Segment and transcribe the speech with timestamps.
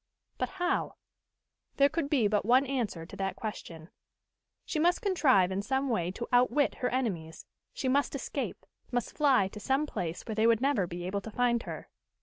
[0.39, 0.95] But how?
[1.77, 3.89] There could be but one answer to that question.
[4.65, 9.47] She must contrive in some way to outwit her enemies she must escape must fly
[9.49, 11.87] to some place where they would never be able to find her.